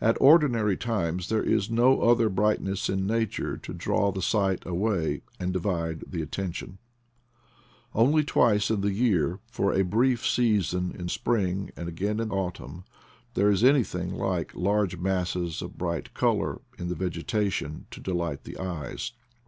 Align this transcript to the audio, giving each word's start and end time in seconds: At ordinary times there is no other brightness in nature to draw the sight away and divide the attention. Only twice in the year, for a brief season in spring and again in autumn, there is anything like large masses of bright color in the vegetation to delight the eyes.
At 0.00 0.20
ordinary 0.20 0.76
times 0.76 1.28
there 1.28 1.40
is 1.44 1.70
no 1.70 2.00
other 2.02 2.28
brightness 2.28 2.88
in 2.88 3.06
nature 3.06 3.56
to 3.58 3.72
draw 3.72 4.10
the 4.10 4.20
sight 4.20 4.66
away 4.66 5.22
and 5.38 5.52
divide 5.52 6.02
the 6.08 6.22
attention. 6.22 6.78
Only 7.94 8.24
twice 8.24 8.68
in 8.68 8.80
the 8.80 8.90
year, 8.92 9.38
for 9.52 9.72
a 9.72 9.82
brief 9.84 10.26
season 10.26 10.90
in 10.98 11.08
spring 11.08 11.70
and 11.76 11.88
again 11.88 12.18
in 12.18 12.32
autumn, 12.32 12.82
there 13.34 13.48
is 13.48 13.62
anything 13.62 14.12
like 14.16 14.52
large 14.56 14.96
masses 14.96 15.62
of 15.62 15.78
bright 15.78 16.14
color 16.14 16.60
in 16.76 16.88
the 16.88 16.96
vegetation 16.96 17.86
to 17.92 18.00
delight 18.00 18.42
the 18.42 18.58
eyes. 18.58 19.12